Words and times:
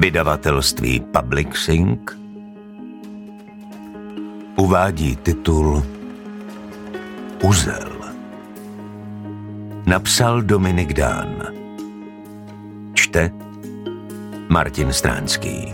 Vydavatelství 0.00 1.00
Public 1.00 1.48
Sync 1.56 2.00
uvádí 4.56 5.16
titul 5.16 5.82
Uzel. 7.42 7.92
Napsal 9.86 10.42
Dominik 10.42 10.92
Dán. 10.92 11.52
Čte 12.94 13.30
Martin 14.48 14.92
Stránský. 14.92 15.72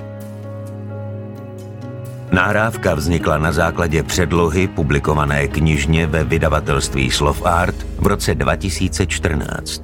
Nahrávka 2.32 2.94
vznikla 2.94 3.38
na 3.38 3.52
základě 3.52 4.02
předlohy 4.02 4.68
publikované 4.68 5.48
knižně 5.48 6.06
ve 6.06 6.24
vydavatelství 6.24 7.10
Slov 7.10 7.42
Art 7.46 7.86
v 7.98 8.06
roce 8.06 8.34
2014. 8.34 9.82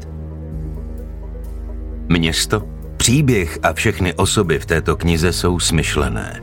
Město, 2.09 2.72
příběh 3.03 3.59
a 3.63 3.73
všechny 3.73 4.15
osoby 4.15 4.59
v 4.59 4.67
této 4.67 4.97
knize 4.97 5.33
jsou 5.33 5.59
smyšlené. 5.59 6.43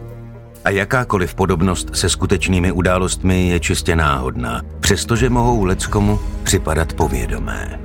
A 0.65 0.69
jakákoliv 0.69 1.35
podobnost 1.35 1.89
se 1.93 2.09
skutečnými 2.09 2.71
událostmi 2.71 3.47
je 3.47 3.59
čistě 3.59 3.95
náhodná, 3.95 4.61
přestože 4.79 5.29
mohou 5.29 5.63
leckomu 5.63 6.19
připadat 6.43 6.93
povědomé. 6.93 7.79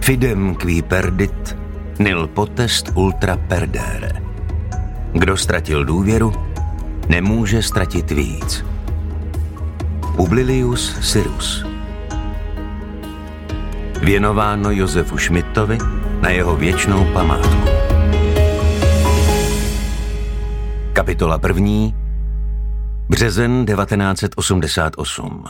Fidem 0.00 0.54
qui 0.54 0.82
perdit, 0.82 1.56
nil 1.98 2.26
potest 2.26 2.92
ultra 2.94 3.36
perdere. 3.36 4.12
Kdo 5.12 5.36
ztratil 5.36 5.84
důvěru, 5.84 6.32
nemůže 7.08 7.62
ztratit 7.62 8.10
víc. 8.10 8.64
Publilius 10.16 10.96
Syrus 11.00 11.64
Věnováno 14.02 14.70
Josefu 14.70 15.18
Šmitovi 15.18 15.78
na 16.22 16.30
jeho 16.30 16.56
věčnou 16.56 17.12
památku. 17.12 17.68
Kapitola 20.92 21.38
první 21.38 21.94
Březen 23.08 23.66
1988 23.66 25.44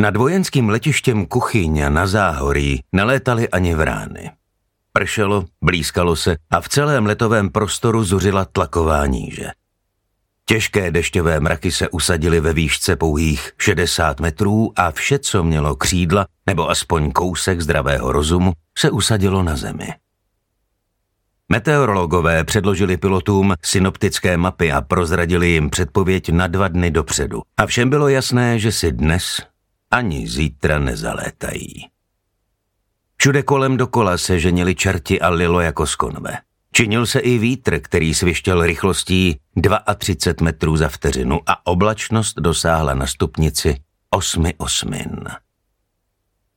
Nad 0.00 0.16
vojenským 0.16 0.68
letištěm 0.68 1.26
Kuchyň 1.26 1.82
na 1.88 2.06
Záhorí 2.06 2.80
nelétaly 2.92 3.48
ani 3.48 3.74
vrány. 3.74 4.30
Pršelo, 4.92 5.44
blízkalo 5.64 6.16
se 6.16 6.36
a 6.50 6.60
v 6.60 6.68
celém 6.68 7.06
letovém 7.06 7.50
prostoru 7.50 8.04
zuřila 8.04 8.44
tlaková 8.44 9.06
níže. 9.06 9.50
Těžké 10.46 10.90
dešťové 10.90 11.40
mraky 11.40 11.72
se 11.72 11.88
usadily 11.88 12.40
ve 12.40 12.52
výšce 12.52 12.96
pouhých 12.96 13.52
60 13.58 14.20
metrů 14.20 14.72
a 14.76 14.90
vše, 14.90 15.18
co 15.18 15.44
mělo 15.44 15.76
křídla 15.76 16.26
nebo 16.46 16.70
aspoň 16.70 17.12
kousek 17.12 17.60
zdravého 17.60 18.12
rozumu, 18.12 18.52
se 18.78 18.90
usadilo 18.90 19.42
na 19.42 19.56
zemi. 19.56 19.88
Meteorologové 21.48 22.44
předložili 22.44 22.96
pilotům 22.96 23.54
synoptické 23.64 24.36
mapy 24.36 24.72
a 24.72 24.80
prozradili 24.80 25.48
jim 25.48 25.70
předpověď 25.70 26.28
na 26.28 26.46
dva 26.46 26.68
dny 26.68 26.90
dopředu. 26.90 27.42
A 27.56 27.66
všem 27.66 27.90
bylo 27.90 28.08
jasné, 28.08 28.58
že 28.58 28.72
si 28.72 28.92
dnes 28.92 29.42
ani 29.90 30.28
zítra 30.28 30.78
nezalétají. 30.78 31.74
Všude 33.16 33.42
kolem 33.42 33.76
dokola 33.76 34.18
se 34.18 34.40
ženili 34.40 34.74
čerti 34.74 35.20
a 35.20 35.28
lilo 35.28 35.60
jako 35.60 35.86
z 35.86 35.96
konve. 35.96 36.38
Činil 36.76 37.06
se 37.06 37.18
i 37.18 37.38
vítr, 37.38 37.80
který 37.80 38.14
svištěl 38.14 38.66
rychlostí 38.66 39.36
32 39.98 40.44
metrů 40.44 40.76
za 40.76 40.88
vteřinu 40.88 41.40
a 41.46 41.66
oblačnost 41.66 42.36
dosáhla 42.40 42.94
na 42.94 43.06
stupnici 43.06 43.76
8 44.10 44.46
osmin. 44.56 45.24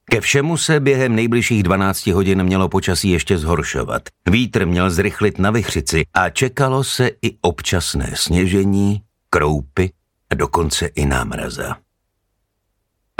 Ke 0.06 0.22
všemu 0.22 0.58
se 0.58 0.80
během 0.80 1.16
nejbližších 1.16 1.64
12 1.64 2.08
hodin 2.08 2.44
mělo 2.44 2.70
počasí 2.70 3.10
ještě 3.10 3.38
zhoršovat. 3.38 4.02
Vítr 4.30 4.66
měl 4.66 4.90
zrychlit 4.90 5.40
na 5.40 5.52
vychřici 5.52 6.06
a 6.14 6.30
čekalo 6.30 6.84
se 6.84 7.12
i 7.22 7.38
občasné 7.42 8.12
sněžení, 8.16 9.02
kroupy 9.30 9.92
a 10.30 10.36
dokonce 10.36 10.86
i 10.86 11.06
námraza. 11.06 11.78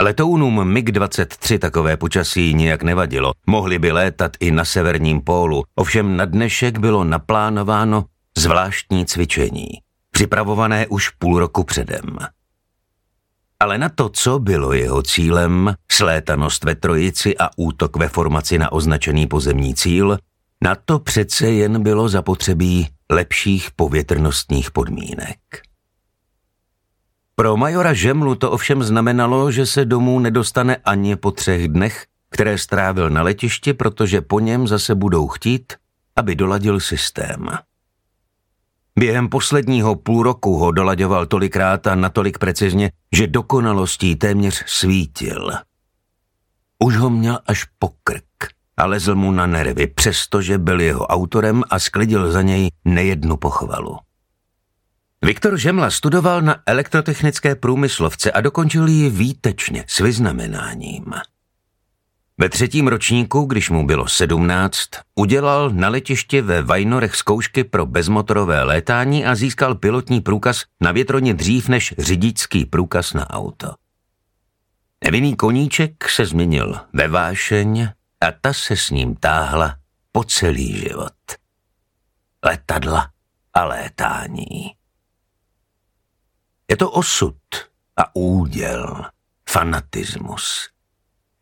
Letounům 0.02 0.74
MiG-23 0.74 1.58
takové 1.58 1.96
počasí 1.96 2.54
nijak 2.54 2.82
nevadilo. 2.82 3.32
Mohli 3.46 3.78
by 3.78 3.92
létat 3.92 4.32
i 4.40 4.50
na 4.50 4.64
severním 4.64 5.20
pólu, 5.20 5.64
ovšem 5.74 6.16
na 6.16 6.24
dnešek 6.24 6.78
bylo 6.78 7.04
naplánováno 7.04 8.04
zvláštní 8.38 9.06
cvičení, 9.06 9.68
připravované 10.10 10.86
už 10.86 11.08
půl 11.08 11.38
roku 11.38 11.64
předem. 11.64 12.18
Ale 13.60 13.78
na 13.78 13.88
to, 13.88 14.08
co 14.08 14.38
bylo 14.38 14.72
jeho 14.72 15.02
cílem, 15.02 15.74
slétanost 15.92 16.64
ve 16.64 16.74
trojici 16.74 17.38
a 17.38 17.50
útok 17.56 17.96
ve 17.96 18.08
formaci 18.08 18.58
na 18.58 18.72
označený 18.72 19.26
pozemní 19.26 19.74
cíl, 19.74 20.18
na 20.64 20.74
to 20.74 20.98
přece 20.98 21.50
jen 21.50 21.82
bylo 21.82 22.08
zapotřebí 22.08 22.88
lepších 23.10 23.70
povětrnostních 23.76 24.70
podmínek. 24.70 25.67
Pro 27.38 27.56
majora 27.56 27.94
Žemlu 27.94 28.34
to 28.34 28.50
ovšem 28.50 28.82
znamenalo, 28.82 29.50
že 29.50 29.66
se 29.66 29.84
domů 29.84 30.18
nedostane 30.18 30.76
ani 30.76 31.16
po 31.16 31.30
třech 31.30 31.68
dnech, 31.68 32.06
které 32.30 32.58
strávil 32.58 33.10
na 33.10 33.22
letišti, 33.22 33.72
protože 33.72 34.20
po 34.20 34.40
něm 34.40 34.68
zase 34.68 34.94
budou 34.94 35.28
chtít, 35.28 35.72
aby 36.16 36.34
doladil 36.34 36.80
systém. 36.80 37.48
Během 38.98 39.28
posledního 39.28 39.94
půl 39.96 40.22
roku 40.22 40.56
ho 40.56 40.72
dolaďoval 40.72 41.26
tolikrát 41.26 41.86
a 41.86 41.94
natolik 41.94 42.38
precizně, 42.38 42.90
že 43.12 43.26
dokonalostí 43.26 44.16
téměř 44.16 44.64
svítil. 44.66 45.52
Už 46.84 46.96
ho 46.96 47.10
měl 47.10 47.38
až 47.46 47.64
po 47.78 47.90
krk 48.04 48.50
a 48.76 48.86
lezl 48.86 49.14
mu 49.14 49.30
na 49.30 49.46
nervy, 49.46 49.86
přestože 49.86 50.58
byl 50.58 50.80
jeho 50.80 51.06
autorem 51.06 51.62
a 51.70 51.78
sklidil 51.78 52.32
za 52.32 52.42
něj 52.42 52.70
nejednu 52.84 53.36
pochvalu. 53.36 54.07
Viktor 55.22 55.58
Žemla 55.58 55.90
studoval 55.90 56.42
na 56.42 56.62
elektrotechnické 56.66 57.54
průmyslovce 57.54 58.32
a 58.32 58.40
dokončil 58.40 58.88
ji 58.88 59.10
výtečně 59.10 59.84
s 59.88 59.98
vyznamenáním. 59.98 61.04
Ve 62.38 62.48
třetím 62.48 62.88
ročníku, 62.88 63.44
když 63.44 63.70
mu 63.70 63.86
bylo 63.86 64.08
sedmnáct, 64.08 64.88
udělal 65.14 65.70
na 65.70 65.88
letišti 65.88 66.40
ve 66.40 66.62
Vajnorech 66.62 67.16
zkoušky 67.16 67.64
pro 67.64 67.86
bezmotorové 67.86 68.62
létání 68.62 69.26
a 69.26 69.34
získal 69.34 69.74
pilotní 69.74 70.20
průkaz 70.20 70.64
na 70.80 70.92
větroně 70.92 71.34
dřív 71.34 71.68
než 71.68 71.94
řidičský 71.98 72.64
průkaz 72.64 73.14
na 73.14 73.30
auto. 73.30 73.74
Nevinný 75.04 75.36
koníček 75.36 76.08
se 76.08 76.26
změnil 76.26 76.80
ve 76.92 77.08
vášeň 77.08 77.88
a 78.20 78.32
ta 78.40 78.52
se 78.52 78.76
s 78.76 78.90
ním 78.90 79.16
táhla 79.16 79.76
po 80.12 80.24
celý 80.24 80.78
život. 80.78 81.12
Letadla 82.44 83.10
a 83.54 83.64
létání. 83.64 84.77
Je 86.70 86.76
to 86.76 86.90
osud 86.90 87.36
a 87.96 88.16
úděl, 88.16 89.04
fanatismus. 89.48 90.68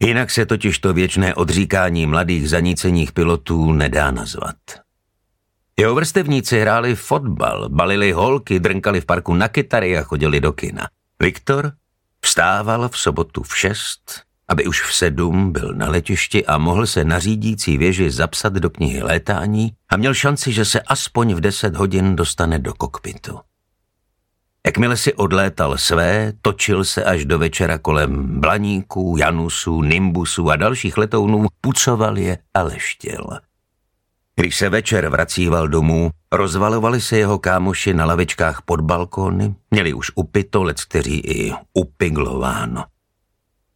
Jinak 0.03 0.31
se 0.31 0.47
totiž 0.47 0.79
to 0.79 0.93
věčné 0.93 1.35
odříkání 1.35 2.07
mladých 2.07 2.51
zanícených 2.51 3.13
pilotů 3.13 3.73
nedá 3.73 4.11
nazvat. 4.11 4.57
Jeho 5.79 5.95
vrstevníci 5.95 6.61
hráli 6.61 6.95
fotbal, 6.95 7.69
balili 7.69 8.13
holky, 8.13 8.61
drnkali 8.61 9.01
v 9.01 9.07
parku 9.07 9.35
na 9.35 9.49
kytary 9.49 9.99
a 9.99 10.03
chodili 10.03 10.41
do 10.41 10.53
kina. 10.53 10.89
Viktor 11.23 11.73
vstával 12.21 12.89
v 12.89 12.99
sobotu 12.99 13.43
v 13.43 13.59
šest, 13.59 14.23
aby 14.49 14.67
už 14.67 14.83
v 14.83 14.95
sedm 14.95 15.53
byl 15.53 15.75
na 15.75 15.91
letišti 15.91 16.47
a 16.47 16.59
mohl 16.59 16.87
se 16.87 17.05
na 17.05 17.19
řídící 17.19 17.79
věži 17.79 18.11
zapsat 18.11 18.53
do 18.53 18.71
knihy 18.71 19.03
létání 19.03 19.73
a 19.89 19.97
měl 19.97 20.15
šanci, 20.15 20.53
že 20.53 20.65
se 20.65 20.81
aspoň 20.81 21.35
v 21.35 21.41
deset 21.41 21.77
hodin 21.77 22.17
dostane 22.17 22.59
do 22.59 22.75
kokpitu. 22.75 23.41
Jakmile 24.67 24.97
si 24.97 25.15
odlétal 25.15 25.79
své, 25.79 26.33
točil 26.43 26.85
se 26.85 27.05
až 27.05 27.25
do 27.25 27.39
večera 27.39 27.79
kolem 27.79 28.41
blaníků, 28.41 29.17
janusů, 29.19 29.83
nimbusů 29.83 30.51
a 30.51 30.57
dalších 30.57 30.99
letounů, 30.99 31.47
pucoval 31.61 32.19
je 32.19 32.39
a 32.55 32.63
leštil. 32.63 33.27
Když 34.37 34.57
se 34.57 34.69
večer 34.69 35.09
vracíval 35.09 35.69
domů, 35.69 36.11
rozvalovali 36.33 37.01
se 37.01 37.19
jeho 37.19 37.39
kámoši 37.39 37.95
na 37.95 38.05
lavičkách 38.05 38.63
pod 38.63 38.81
balkóny, 38.81 39.55
měli 39.71 39.93
už 39.93 40.11
upito, 40.15 40.63
lec 40.63 40.85
kteří 40.85 41.19
i 41.19 41.53
upiglováno. 41.75 42.85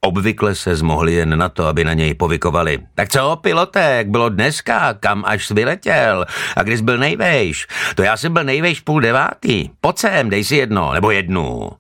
Obvykle 0.05 0.55
se 0.55 0.77
zmohli 0.77 1.13
jen 1.13 1.39
na 1.39 1.49
to, 1.49 1.67
aby 1.67 1.85
na 1.85 1.95
něj 1.95 2.15
povykovali. 2.15 2.79
Tak 2.95 3.09
co, 3.09 3.37
pilote, 3.37 3.81
jak 3.81 4.09
bylo 4.09 4.29
dneska, 4.29 4.95
kam 4.95 5.25
až 5.27 5.51
vyletěl? 5.51 6.27
A 6.57 6.63
když 6.63 6.81
byl 6.81 6.99
nejvejš? 6.99 7.67
To 7.95 8.03
já 8.03 8.17
jsem 8.17 8.33
byl 8.33 8.45
nejvejš 8.45 8.81
půl 8.81 9.01
devátý. 9.01 9.71
Pojď 9.81 9.99
sem, 9.99 10.31
dej 10.31 10.45
si 10.45 10.57
jedno, 10.57 10.93
nebo 10.93 11.11
jednu. 11.11 11.71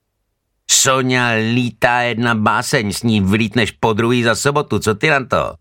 Sonja 0.71 1.29
lítá 1.55 2.01
jedna 2.01 2.35
báseň, 2.35 2.93
s 2.93 3.03
ní 3.03 3.21
vylítneš 3.21 3.71
po 3.71 3.93
druhý 3.93 4.23
za 4.23 4.35
sobotu, 4.35 4.79
co 4.79 4.95
ty 4.95 5.11
na 5.11 5.25
to? 5.25 5.55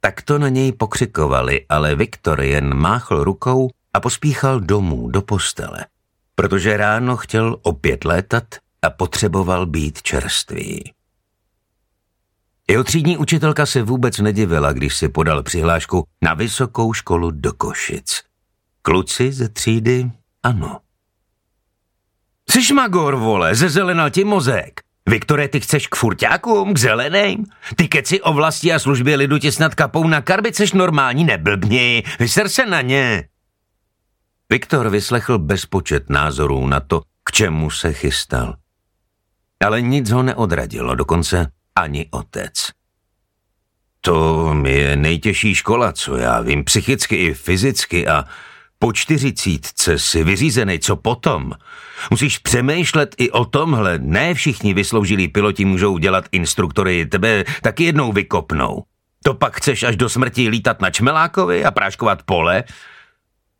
Tak 0.00 0.22
to 0.22 0.38
na 0.38 0.48
něj 0.48 0.72
pokřikovali, 0.72 1.66
ale 1.68 1.94
Viktor 1.94 2.40
jen 2.40 2.74
máchl 2.74 3.24
rukou 3.24 3.70
a 3.94 4.00
pospíchal 4.00 4.60
domů 4.60 5.10
do 5.10 5.22
postele, 5.22 5.86
protože 6.34 6.76
ráno 6.76 7.16
chtěl 7.16 7.56
opět 7.62 8.04
létat 8.04 8.44
a 8.82 8.90
potřeboval 8.90 9.66
být 9.66 10.02
čerstvý. 10.02 10.92
Jeho 12.70 12.84
třídní 12.84 13.16
učitelka 13.16 13.66
se 13.66 13.82
vůbec 13.82 14.18
nedivila, 14.18 14.72
když 14.72 14.96
si 14.96 15.08
podal 15.08 15.42
přihlášku 15.42 16.04
na 16.22 16.34
vysokou 16.34 16.92
školu 16.92 17.30
do 17.30 17.52
Košic. 17.52 18.22
Kluci 18.82 19.32
ze 19.32 19.48
třídy 19.48 20.10
ano. 20.42 20.80
Jsi 22.50 22.74
magor, 22.74 23.16
vole, 23.16 23.54
zezelenal 23.54 24.10
ti 24.10 24.24
mozek. 24.24 24.80
Viktore, 25.08 25.48
ty 25.48 25.60
chceš 25.60 25.86
k 25.86 25.96
furťákům, 25.96 26.74
k 26.74 26.78
zeleným? 26.78 27.46
Ty 27.76 27.88
keci 27.88 28.20
o 28.20 28.32
vlasti 28.32 28.72
a 28.72 28.78
službě 28.78 29.16
lidu 29.16 29.38
ti 29.38 29.52
snad 29.52 29.74
kapou 29.74 30.08
na 30.08 30.20
karby, 30.20 30.52
seš 30.52 30.72
normální, 30.72 31.24
neblbni, 31.24 32.02
vyser 32.18 32.48
se 32.48 32.66
na 32.66 32.80
ně. 32.80 33.28
Viktor 34.50 34.88
vyslechl 34.88 35.38
bezpočet 35.38 36.10
názorů 36.10 36.66
na 36.66 36.80
to, 36.80 37.02
k 37.24 37.32
čemu 37.32 37.70
se 37.70 37.92
chystal. 37.92 38.56
Ale 39.64 39.82
nic 39.82 40.10
ho 40.10 40.22
neodradilo, 40.22 40.94
dokonce 40.94 41.50
ani 41.76 42.06
otec. 42.10 42.70
To 44.00 44.54
je 44.66 44.96
nejtěžší 44.96 45.54
škola, 45.54 45.92
co 45.92 46.16
já 46.16 46.40
vím, 46.40 46.64
psychicky 46.64 47.16
i 47.16 47.34
fyzicky 47.34 48.08
a 48.08 48.24
po 48.78 48.92
čtyřicítce 48.92 49.98
si 49.98 50.24
vyřízený, 50.24 50.78
co 50.78 50.96
potom? 50.96 51.52
Musíš 52.10 52.38
přemýšlet 52.38 53.14
i 53.18 53.30
o 53.30 53.44
tomhle. 53.44 53.98
Ne 53.98 54.34
všichni 54.34 54.74
vysloužilí 54.74 55.28
piloti 55.28 55.64
můžou 55.64 55.98
dělat 55.98 56.24
instruktory, 56.32 57.06
tebe 57.06 57.44
taky 57.62 57.84
jednou 57.84 58.12
vykopnou. 58.12 58.82
To 59.24 59.34
pak 59.34 59.56
chceš 59.56 59.82
až 59.82 59.96
do 59.96 60.08
smrti 60.08 60.48
lítat 60.48 60.80
na 60.80 60.90
čmelákovi 60.90 61.64
a 61.64 61.70
práškovat 61.70 62.22
pole? 62.22 62.64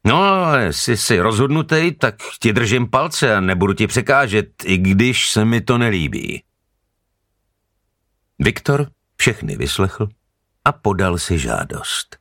No, 0.06 0.22
ale 0.22 0.72
jsi 0.72 0.96
si 0.96 1.20
rozhodnutý, 1.20 1.92
tak 1.98 2.14
ti 2.40 2.52
držím 2.52 2.90
palce 2.90 3.36
a 3.36 3.40
nebudu 3.40 3.72
ti 3.72 3.86
překážet, 3.86 4.46
i 4.64 4.78
když 4.78 5.30
se 5.30 5.44
mi 5.44 5.60
to 5.60 5.78
nelíbí. 5.78 6.42
Viktor 8.44 8.88
všechny 9.16 9.56
vyslechl 9.56 10.08
a 10.64 10.72
podal 10.72 11.18
si 11.18 11.38
žádost. 11.38 12.16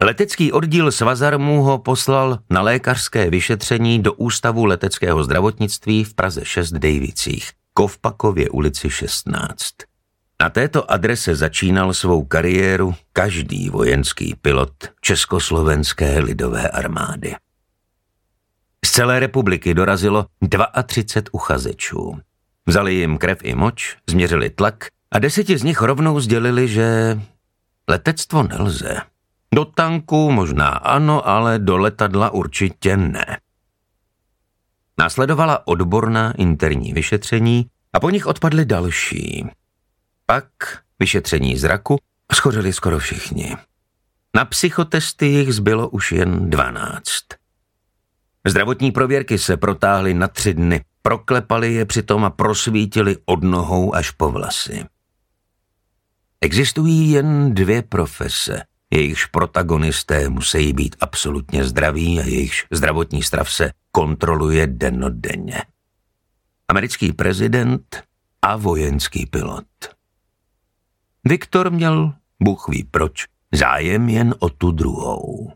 Letecký 0.00 0.52
oddíl 0.52 0.92
Svazarmu 0.92 1.62
ho 1.62 1.78
poslal 1.78 2.38
na 2.50 2.62
lékařské 2.62 3.30
vyšetření 3.30 4.02
do 4.02 4.12
Ústavu 4.12 4.64
leteckého 4.64 5.24
zdravotnictví 5.24 6.04
v 6.04 6.14
Praze 6.14 6.44
6 6.44 6.72
Dejvicích, 6.72 7.50
Kovpakově 7.74 8.50
ulici 8.50 8.90
16. 8.90 9.74
Na 10.42 10.50
této 10.50 10.90
adrese 10.90 11.36
začínal 11.36 11.94
svou 11.94 12.24
kariéru 12.24 12.94
každý 13.12 13.70
vojenský 13.70 14.34
pilot 14.42 14.88
Československé 15.00 16.18
lidové 16.18 16.68
armády. 16.68 17.34
Z 18.84 18.90
celé 18.90 19.20
republiky 19.20 19.74
dorazilo 19.74 20.26
32 20.86 21.30
uchazečů. 21.32 22.20
Vzali 22.66 22.94
jim 22.94 23.18
krev 23.18 23.38
i 23.42 23.54
moč, 23.54 23.96
změřili 24.10 24.50
tlak 24.50 24.86
a 25.12 25.18
deseti 25.18 25.58
z 25.58 25.62
nich 25.62 25.80
rovnou 25.80 26.20
sdělili, 26.20 26.68
že 26.68 27.20
letectvo 27.88 28.42
nelze. 28.42 29.00
Do 29.54 29.64
tanku 29.64 30.30
možná 30.30 30.68
ano, 30.68 31.28
ale 31.28 31.58
do 31.58 31.76
letadla 31.76 32.30
určitě 32.30 32.96
ne. 32.96 33.38
Následovala 34.98 35.66
odborná 35.66 36.32
interní 36.32 36.92
vyšetření 36.92 37.66
a 37.92 38.00
po 38.00 38.10
nich 38.10 38.26
odpadly 38.26 38.64
další. 38.64 39.46
Pak 40.26 40.46
vyšetření 40.98 41.56
zraku 41.56 41.98
schořili 42.34 42.72
skoro 42.72 42.98
všichni. 42.98 43.56
Na 44.36 44.44
psychotesty 44.44 45.26
jich 45.26 45.54
zbylo 45.54 45.88
už 45.88 46.12
jen 46.12 46.50
dvanáct. 46.50 47.24
Zdravotní 48.46 48.92
prověrky 48.92 49.38
se 49.38 49.56
protáhly 49.56 50.14
na 50.14 50.28
tři 50.28 50.54
dny. 50.54 50.84
Proklepali 51.02 51.74
je 51.74 51.84
přitom 51.84 52.24
a 52.24 52.30
prosvítili 52.30 53.16
od 53.24 53.42
nohou 53.42 53.94
až 53.94 54.10
po 54.10 54.30
vlasy. 54.30 54.84
Existují 56.40 57.10
jen 57.10 57.54
dvě 57.54 57.82
profese, 57.82 58.62
jejichž 58.90 59.26
protagonisté 59.26 60.28
musí 60.28 60.72
být 60.72 60.96
absolutně 61.00 61.64
zdraví 61.64 62.20
a 62.20 62.22
jejichž 62.22 62.66
zdravotní 62.70 63.22
stav 63.22 63.52
se 63.52 63.72
kontroluje 63.90 64.66
dennodenně. 64.66 65.62
Americký 66.68 67.12
prezident 67.12 68.02
a 68.42 68.56
vojenský 68.56 69.26
pilot. 69.26 69.66
Viktor 71.24 71.70
měl, 71.70 72.14
Bůh 72.42 72.68
ví 72.68 72.84
proč, 72.84 73.24
zájem 73.52 74.08
jen 74.08 74.34
o 74.38 74.48
tu 74.48 74.70
druhou. 74.70 75.52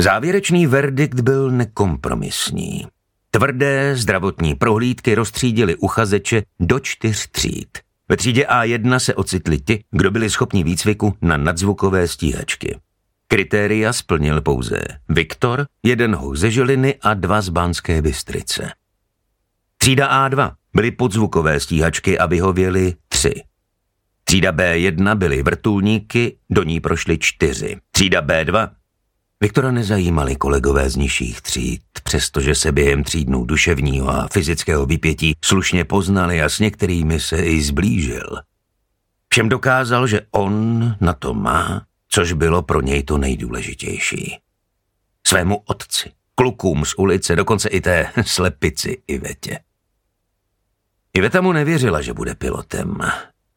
Závěrečný 0.00 0.66
verdikt 0.66 1.20
byl 1.20 1.50
nekompromisní. 1.50 2.86
Tvrdé 3.34 3.96
zdravotní 3.96 4.54
prohlídky 4.54 5.14
rozstřídili 5.14 5.76
uchazeče 5.76 6.42
do 6.60 6.80
čtyř 6.80 7.28
tříd– 7.30 7.78
ve 8.12 8.16
třídě 8.16 8.44
A1 8.44 8.96
se 8.96 9.14
ocitli 9.14 9.58
ti, 9.60 9.84
kdo 9.90 10.10
byli 10.10 10.30
schopni 10.30 10.64
výcviku 10.64 11.16
na 11.22 11.36
nadzvukové 11.36 12.08
stíhačky. 12.08 12.78
Kritéria 13.28 13.92
splnil 13.92 14.40
pouze 14.40 14.82
Viktor, 15.08 15.66
jeden 15.82 16.14
hoch 16.14 16.36
ze 16.36 16.50
Žiliny 16.50 16.94
a 17.02 17.14
dva 17.14 17.40
z 17.40 17.48
Banské 17.48 18.02
Bystrice. 18.02 18.72
Třída 19.78 20.28
A2 20.28 20.52
byly 20.74 20.90
podzvukové 20.90 21.60
stíhačky 21.60 22.18
a 22.18 22.26
vyhověly 22.26 22.94
tři. 23.08 23.34
Třída 24.24 24.52
B1 24.52 25.14
byly 25.14 25.42
vrtulníky, 25.42 26.38
do 26.50 26.62
ní 26.62 26.80
prošly 26.80 27.18
čtyři. 27.18 27.76
Třída 27.90 28.22
B2 28.22 28.70
Viktora 29.42 29.70
nezajímali 29.70 30.36
kolegové 30.36 30.90
z 30.90 30.96
nižších 30.96 31.40
tříd, 31.40 31.82
přestože 32.02 32.54
se 32.54 32.72
během 32.72 33.04
třídnů 33.04 33.44
duševního 33.44 34.08
a 34.08 34.28
fyzického 34.32 34.86
vypětí 34.86 35.34
slušně 35.44 35.84
poznali 35.84 36.42
a 36.42 36.48
s 36.48 36.58
některými 36.58 37.20
se 37.20 37.36
i 37.36 37.62
zblížil. 37.62 38.38
Všem 39.28 39.48
dokázal, 39.48 40.06
že 40.06 40.20
on 40.30 40.94
na 41.00 41.12
to 41.12 41.34
má, 41.34 41.86
což 42.08 42.32
bylo 42.32 42.62
pro 42.62 42.80
něj 42.80 43.02
to 43.02 43.18
nejdůležitější. 43.18 44.38
Svému 45.26 45.62
otci, 45.66 46.10
klukům 46.34 46.84
z 46.84 46.94
ulice, 46.98 47.36
dokonce 47.36 47.68
i 47.68 47.80
té 47.80 48.12
slepici 48.26 49.02
Ivetě. 49.06 49.58
Iveta 51.14 51.40
mu 51.40 51.52
nevěřila, 51.52 52.02
že 52.02 52.12
bude 52.12 52.34
pilotem 52.34 52.96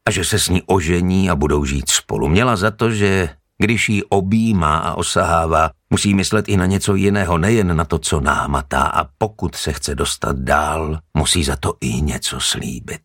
a 0.06 0.10
že 0.10 0.24
se 0.24 0.38
s 0.38 0.48
ní 0.48 0.62
ožení 0.66 1.30
a 1.30 1.36
budou 1.36 1.64
žít 1.64 1.90
spolu. 1.90 2.28
Měla 2.28 2.56
za 2.56 2.70
to, 2.70 2.90
že 2.90 3.28
když 3.58 3.88
ji 3.88 4.04
objímá 4.04 4.78
a 4.78 4.94
osahává, 4.94 5.70
musí 5.90 6.14
myslet 6.14 6.48
i 6.48 6.56
na 6.56 6.66
něco 6.66 6.94
jiného, 6.94 7.38
nejen 7.38 7.76
na 7.76 7.84
to, 7.84 7.98
co 7.98 8.20
námatá 8.20 8.82
a 8.82 9.04
pokud 9.18 9.54
se 9.54 9.72
chce 9.72 9.94
dostat 9.94 10.36
dál, 10.38 10.98
musí 11.14 11.44
za 11.44 11.56
to 11.56 11.74
i 11.80 12.00
něco 12.00 12.40
slíbit. 12.40 13.02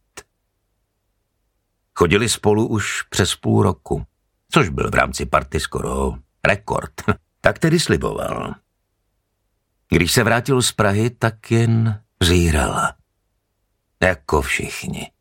Chodili 1.96 2.30
spolu 2.30 2.68
už 2.68 3.02
přes 3.02 3.36
půl 3.36 3.64
roku, 3.64 4.04
což 4.52 4.70
byl 4.70 4.92
v 4.92 4.96
rámci 4.96 5.26
party 5.26 5.60
skoro 5.60 6.14
rekord. 6.48 6.94
tak 7.42 7.60
tedy 7.60 7.80
sliboval. 7.80 8.56
Když 9.90 10.12
se 10.12 10.24
vrátil 10.24 10.62
z 10.62 10.72
Prahy, 10.72 11.10
tak 11.10 11.52
jen 11.52 12.04
zírala. 12.24 12.94
Jako 14.04 14.42
všichni. 14.42 15.12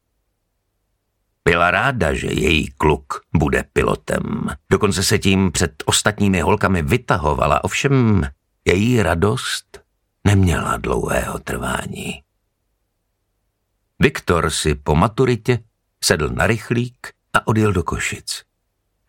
Byla 1.44 1.70
ráda, 1.70 2.14
že 2.14 2.26
její 2.26 2.70
kluk 2.70 3.20
bude 3.36 3.64
pilotem. 3.72 4.22
Dokonce 4.70 5.02
se 5.02 5.18
tím 5.18 5.52
před 5.52 5.82
ostatními 5.86 6.40
holkami 6.40 6.82
vytahovala, 6.82 7.64
ovšem 7.64 8.22
její 8.64 9.02
radost 9.02 9.80
neměla 10.24 10.76
dlouhého 10.76 11.38
trvání. 11.38 12.22
Viktor 13.98 14.50
si 14.50 14.74
po 14.74 14.94
maturitě 14.94 15.58
sedl 16.04 16.28
na 16.28 16.46
rychlík 16.46 17.12
a 17.32 17.46
odjel 17.46 17.72
do 17.72 17.82
Košic. 17.82 18.42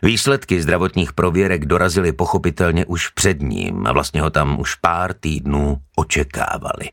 Výsledky 0.04 0.62
zdravotních 0.62 1.14
prověrek 1.14 1.66
dorazily 1.66 2.14
pochopitelně 2.14 2.86
už 2.86 3.08
před 3.10 3.42
ním 3.42 3.88
a 3.88 3.92
vlastně 3.92 4.22
ho 4.22 4.30
tam 4.30 4.60
už 4.60 4.76
pár 4.76 5.14
týdnů 5.14 5.82
očekávali. 5.96 6.90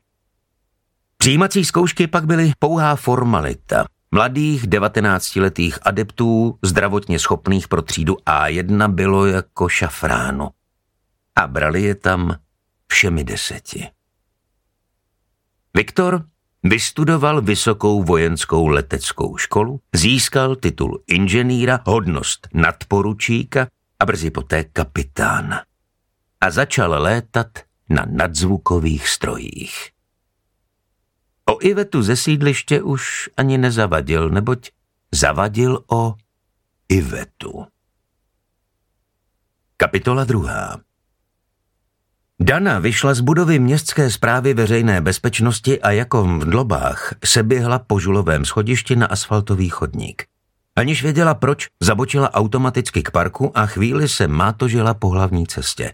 Přijímací 1.17 1.65
zkoušky 1.65 2.07
pak 2.07 2.27
byly 2.27 2.53
pouhá 2.59 2.97
formalita, 2.97 3.85
Mladých 4.11 4.69
19-letých 4.69 5.79
adeptů, 5.83 6.59
zdravotně 6.63 7.19
schopných 7.19 7.69
pro 7.69 7.83
třídu 7.83 8.15
A1 8.15 8.93
bylo 8.93 9.27
jako 9.27 9.69
šafránu. 9.69 10.49
A 11.37 11.47
brali 11.47 11.83
je 11.83 11.95
tam 11.95 12.39
všemi 12.87 13.25
deseti. 13.25 13.89
Viktor 15.75 16.25
vystudoval 16.63 17.43
vysokou 17.43 18.03
vojenskou 18.03 18.67
leteckou 18.67 19.37
školu, 19.37 19.81
získal 19.95 20.57
titul 20.57 21.03
inženýra, 21.07 21.81
hodnost 21.87 22.49
nadporučíka 22.55 23.67
a 23.99 24.07
brzy 24.07 24.31
poté 24.31 24.65
kapitána. 24.65 25.65
A 26.41 26.51
začal 26.51 27.03
létat 27.03 27.49
na 27.89 28.07
nadzvukových 28.11 29.09
strojích. 29.09 29.98
O 31.59 31.67
Ivetu 31.67 32.03
ze 32.03 32.17
sídliště 32.17 32.83
už 32.83 33.31
ani 33.37 33.59
nezavadil, 33.59 34.31
neboť 34.31 34.71
zavadil 35.15 35.85
o 35.87 36.15
Ivetu. 36.89 37.67
Kapitola 39.77 40.25
druhá 40.25 40.81
Dana 42.41 42.79
vyšla 42.79 43.15
z 43.15 43.21
budovy 43.21 43.59
městské 43.59 44.11
zprávy 44.11 44.55
veřejné 44.55 45.01
bezpečnosti 45.01 45.83
a 45.83 45.91
jako 45.91 46.25
v 46.25 46.45
dlobách 46.45 47.15
se 47.25 47.43
běhla 47.43 47.79
po 47.79 48.01
žulovém 48.01 48.45
schodišti 48.45 48.97
na 48.97 49.07
asfaltový 49.07 49.69
chodník. 49.69 50.27
Aniž 50.77 51.03
věděla 51.03 51.35
proč, 51.35 51.67
zabočila 51.81 52.35
automaticky 52.35 53.03
k 53.03 53.11
parku 53.11 53.59
a 53.59 53.67
chvíli 53.67 54.09
se 54.09 54.29
mátožila 54.29 54.95
po 54.95 55.09
hlavní 55.09 55.47
cestě. 55.47 55.93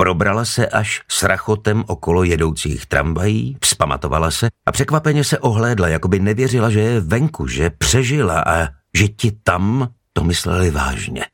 Probrala 0.00 0.44
se 0.44 0.66
až 0.66 1.02
s 1.08 1.22
rachotem 1.22 1.84
okolo 1.86 2.24
jedoucích 2.24 2.86
tramvají, 2.86 3.56
vzpamatovala 3.62 4.30
se 4.30 4.48
a 4.66 4.72
překvapeně 4.72 5.24
se 5.24 5.38
ohlédla, 5.38 5.88
jako 5.88 6.08
by 6.08 6.18
nevěřila, 6.18 6.70
že 6.70 6.80
je 6.80 7.00
venku, 7.00 7.46
že 7.46 7.70
přežila 7.70 8.40
a 8.40 8.68
že 8.96 9.08
ti 9.08 9.32
tam 9.32 9.88
to 10.12 10.24
mysleli 10.24 10.70
vážně. 10.70 11.26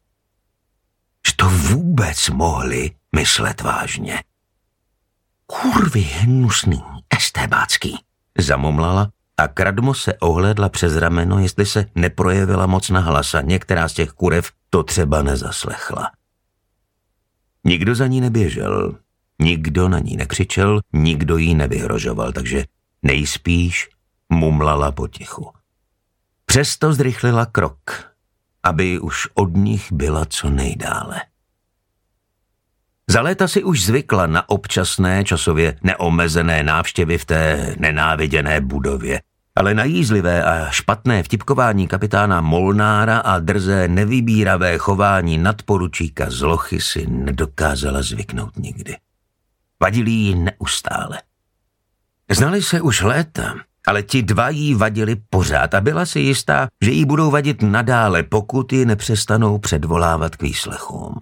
Že 1.28 1.32
to 1.37 1.49
vůbec 1.49 2.28
mohli 2.28 2.90
myslet 3.16 3.61
vážně. 3.61 4.23
Kurvy 5.46 6.00
hnusný, 6.00 6.82
estébácký, 7.16 7.99
zamomlala 8.38 9.11
a 9.37 9.49
Kradmo 9.49 9.94
se 9.94 10.14
ohlédla 10.14 10.68
přes 10.68 10.96
rameno, 10.96 11.38
jestli 11.38 11.66
se 11.66 11.87
neprojevila 11.94 12.66
moc 12.66 12.90
na 12.90 13.00
hlasa. 13.00 13.40
Některá 13.40 13.88
z 13.88 13.92
těch 13.92 14.11
kurev 14.11 14.50
to 14.70 14.82
třeba 14.82 15.23
nezaslechla. 15.23 16.11
Nikdo 17.66 17.94
za 17.94 18.06
ní 18.06 18.20
neběžel, 18.20 18.99
nikdo 19.38 19.88
na 19.88 19.99
ní 19.99 20.16
nekřičel, 20.16 20.80
nikdo 20.92 21.37
jí 21.37 21.54
nevyhrožoval, 21.54 22.32
takže 22.32 22.64
nejspíš 23.02 23.88
mumlala 24.28 24.92
potichu. 24.92 25.50
Přesto 26.44 26.92
zrychlila 26.92 27.46
krok, 27.46 28.11
aby 28.62 28.99
už 28.99 29.28
od 29.35 29.56
nich 29.56 29.92
byla 29.92 30.25
co 30.25 30.50
nejdále. 30.50 31.23
Za 33.11 33.20
léta 33.20 33.49
si 33.49 33.64
už 33.64 33.85
zvykla 33.85 34.26
na 34.26 34.49
občasné, 34.49 35.25
časově 35.25 35.78
neomezené 35.82 36.62
návštěvy 36.62 37.18
v 37.18 37.25
té 37.25 37.75
nenáviděné 37.78 38.61
budově, 38.61 39.20
ale 39.57 39.75
na 39.75 39.85
jízlivé 39.85 40.45
a 40.45 40.71
špatné 40.71 41.23
vtipkování 41.23 41.89
kapitána 41.89 42.41
Molnára 42.41 43.19
a 43.19 43.39
drzé 43.39 43.89
nevybíravé 43.89 44.79
chování 44.79 45.39
nadporučíka 45.39 46.31
Zlochy 46.31 46.81
si 46.81 47.07
nedokázala 47.07 48.03
zvyknout 48.03 48.57
nikdy. 48.59 48.97
Vadili 49.81 50.11
jí 50.11 50.35
neustále. 50.35 51.23
Znali 52.31 52.63
se 52.63 52.81
už 52.81 53.03
léta, 53.03 53.55
ale 53.87 54.03
ti 54.03 54.23
dva 54.23 54.49
jí 54.49 54.75
vadili 54.75 55.17
pořád 55.31 55.75
a 55.75 55.81
byla 55.81 56.07
si 56.07 56.21
jistá, 56.21 56.69
že 56.83 56.91
jí 56.91 57.05
budou 57.05 57.31
vadit 57.31 57.63
nadále, 57.63 58.23
pokud 58.23 58.73
ji 58.73 58.87
nepřestanou 58.87 59.59
předvolávat 59.59 60.37
k 60.37 60.43
výslechům. 60.43 61.15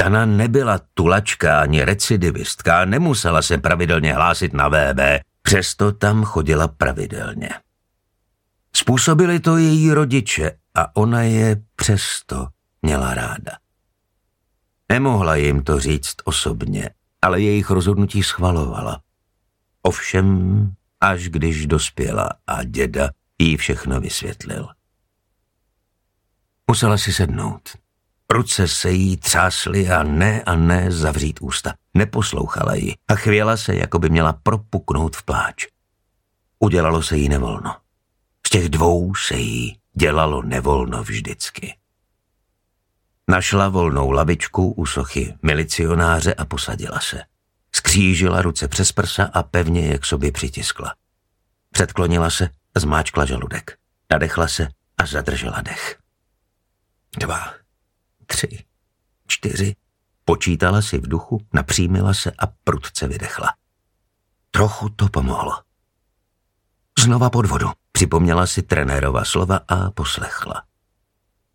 Dana 0.00 0.26
nebyla 0.26 0.80
tulačka 0.94 1.60
ani 1.60 1.84
recidivistka, 1.84 2.84
nemusela 2.84 3.42
se 3.42 3.58
pravidelně 3.58 4.14
hlásit 4.14 4.52
na 4.52 4.68
VB, 4.68 5.00
přesto 5.42 5.92
tam 5.92 6.24
chodila 6.24 6.68
pravidelně. 6.68 7.50
Způsobili 8.76 9.40
to 9.40 9.56
její 9.56 9.92
rodiče 9.92 10.58
a 10.74 10.96
ona 10.96 11.22
je 11.22 11.62
přesto 11.76 12.48
měla 12.82 13.14
ráda. 13.14 13.52
Nemohla 14.88 15.36
jim 15.36 15.62
to 15.62 15.80
říct 15.80 16.14
osobně, 16.24 16.90
ale 17.22 17.40
jejich 17.40 17.70
rozhodnutí 17.70 18.22
schvalovala. 18.22 19.02
Ovšem, 19.82 20.26
až 21.00 21.28
když 21.28 21.66
dospěla 21.66 22.28
a 22.46 22.64
děda 22.64 23.10
jí 23.38 23.56
všechno 23.56 24.00
vysvětlil. 24.00 24.68
Musela 26.70 26.98
si 26.98 27.12
sednout. 27.12 27.68
Ruce 28.30 28.68
se 28.68 28.90
jí 28.90 29.16
třásly 29.16 29.90
a 29.90 30.02
ne 30.02 30.42
a 30.42 30.56
ne 30.56 30.92
zavřít 30.92 31.38
ústa. 31.40 31.74
Neposlouchala 31.94 32.74
ji 32.74 32.94
a 33.08 33.14
chvěla 33.14 33.56
se, 33.56 33.74
jako 33.74 33.98
by 33.98 34.08
měla 34.08 34.32
propuknout 34.32 35.16
v 35.16 35.22
pláč. 35.22 35.66
Udělalo 36.58 37.02
se 37.02 37.16
jí 37.16 37.28
nevolno. 37.28 37.76
Z 38.46 38.50
těch 38.50 38.68
dvou 38.68 39.14
se 39.14 39.34
jí 39.34 39.78
dělalo 39.94 40.42
nevolno 40.42 41.02
vždycky. 41.02 41.76
Našla 43.28 43.68
volnou 43.68 44.10
lavičku 44.10 44.72
u 44.72 44.86
sochy 44.86 45.34
milicionáře 45.42 46.34
a 46.34 46.44
posadila 46.44 47.00
se. 47.00 47.22
Skřížila 47.74 48.42
ruce 48.42 48.68
přes 48.68 48.92
prsa 48.92 49.30
a 49.32 49.42
pevně 49.42 49.80
je 49.80 49.98
k 49.98 50.04
sobě 50.04 50.32
přitiskla. 50.32 50.94
Předklonila 51.70 52.30
se 52.30 52.48
zmáčkla 52.76 53.24
žaludek. 53.24 53.78
Nadechla 54.10 54.48
se 54.48 54.68
a 54.98 55.06
zadržela 55.06 55.60
dech. 55.60 55.98
Dva, 57.18 57.54
tři, 58.26 58.64
čtyři. 59.26 59.76
Počítala 60.24 60.82
si 60.82 60.98
v 60.98 61.08
duchu, 61.08 61.46
napřímila 61.52 62.14
se 62.14 62.32
a 62.38 62.46
prudce 62.64 63.08
vydechla. 63.08 63.54
Trochu 64.50 64.88
to 64.88 65.08
pomohlo. 65.08 65.62
Znova 66.98 67.30
pod 67.30 67.46
vodu. 67.46 67.70
Připomněla 67.92 68.46
si 68.46 68.62
trenérova 68.62 69.24
slova 69.24 69.60
a 69.68 69.90
poslechla. 69.90 70.62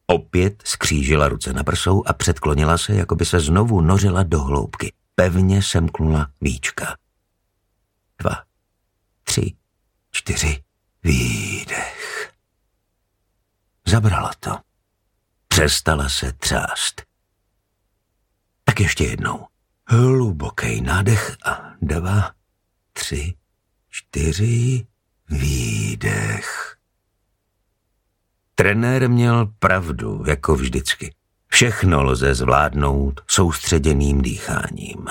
Opět 0.08 0.64
skřížila 0.66 1.28
ruce 1.28 1.54
na 1.54 1.64
prsou 1.64 2.04
a 2.06 2.14
předklonila 2.14 2.78
se, 2.78 2.94
jako 2.94 3.16
by 3.16 3.26
se 3.26 3.40
znovu 3.40 3.82
nořila 3.82 4.24
do 4.24 4.40
hloubky. 4.40 4.94
Pevně 5.16 5.64
semknula 5.64 6.28
víčka. 6.42 6.98
Dva, 8.20 8.44
tři, 9.24 9.56
čtyři, 10.12 10.64
výdech. 11.04 12.34
Zabrala 13.88 14.32
to. 14.40 14.58
Přestala 15.48 16.10
se 16.10 16.34
třást. 16.34 17.02
Tak 18.68 18.80
ještě 18.80 19.04
jednou. 19.04 19.46
Hluboký 19.88 20.82
nádech 20.82 21.38
a 21.46 21.74
dva, 21.82 22.32
tři, 22.94 23.34
čtyři, 23.90 24.86
výdech. 25.30 26.78
Trenér 28.56 29.10
měl 29.10 29.54
pravdu, 29.60 30.24
jako 30.28 30.56
vždycky. 30.56 31.14
Všechno 31.48 32.04
lze 32.04 32.36
zvládnout 32.36 33.22
soustředěným 33.28 34.22
dýcháním. 34.22 35.08